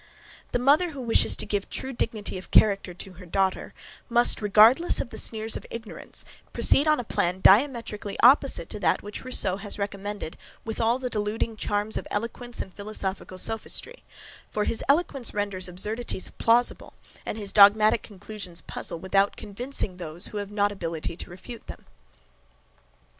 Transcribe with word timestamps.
The 0.51 0.57
mother, 0.57 0.89
who 0.93 1.01
wishes 1.01 1.35
to 1.35 1.45
give 1.45 1.69
true 1.69 1.93
dignity 1.93 2.39
of 2.39 2.49
character 2.49 2.91
to 2.91 3.13
her 3.13 3.25
daughter, 3.27 3.71
must, 4.09 4.41
regardless 4.41 4.99
of 4.99 5.11
the 5.11 5.17
sneers 5.19 5.55
of 5.55 5.63
ignorance, 5.69 6.25
proceed 6.53 6.87
on 6.87 6.99
a 6.99 7.03
plan 7.03 7.39
diametrically 7.39 8.17
opposite 8.23 8.67
to 8.71 8.79
that 8.79 9.03
which 9.03 9.23
Rousseau 9.23 9.57
has 9.57 9.77
recommended 9.77 10.37
with 10.65 10.81
all 10.81 10.97
the 10.97 11.11
deluding 11.11 11.55
charms 11.55 11.97
of 11.97 12.07
eloquence 12.09 12.61
and 12.63 12.73
philosophical 12.73 13.37
sophistry: 13.37 14.03
for 14.49 14.63
his 14.63 14.83
eloquence 14.89 15.35
renders 15.35 15.67
absurdities 15.67 16.31
plausible, 16.39 16.95
and 17.23 17.37
his 17.37 17.53
dogmatic 17.53 18.01
conclusions 18.01 18.61
puzzle, 18.61 18.97
without 18.97 19.35
convincing 19.37 19.97
those 19.97 20.29
who 20.29 20.37
have 20.37 20.49
not 20.49 20.71
ability 20.71 21.15
to 21.15 21.29
refute 21.29 21.67
them. 21.67 21.85